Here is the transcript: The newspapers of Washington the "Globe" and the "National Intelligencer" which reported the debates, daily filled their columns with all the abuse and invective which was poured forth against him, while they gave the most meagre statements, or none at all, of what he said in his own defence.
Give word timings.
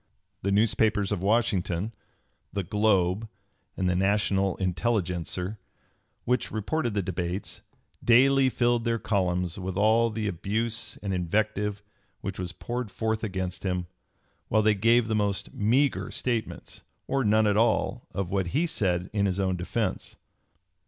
The 0.41 0.51
newspapers 0.51 1.11
of 1.11 1.21
Washington 1.21 1.93
the 2.51 2.63
"Globe" 2.63 3.27
and 3.77 3.87
the 3.87 3.95
"National 3.95 4.55
Intelligencer" 4.55 5.59
which 6.25 6.49
reported 6.49 6.95
the 6.95 7.03
debates, 7.03 7.61
daily 8.03 8.49
filled 8.49 8.83
their 8.83 8.97
columns 8.97 9.59
with 9.59 9.77
all 9.77 10.09
the 10.09 10.27
abuse 10.27 10.97
and 11.03 11.13
invective 11.13 11.83
which 12.21 12.39
was 12.39 12.51
poured 12.51 12.89
forth 12.89 13.23
against 13.23 13.61
him, 13.63 13.85
while 14.47 14.63
they 14.63 14.73
gave 14.73 15.07
the 15.07 15.13
most 15.13 15.53
meagre 15.53 16.09
statements, 16.09 16.81
or 17.05 17.23
none 17.23 17.45
at 17.45 17.55
all, 17.55 18.07
of 18.11 18.31
what 18.31 18.47
he 18.57 18.65
said 18.65 19.07
in 19.13 19.27
his 19.27 19.39
own 19.39 19.55
defence. 19.55 20.15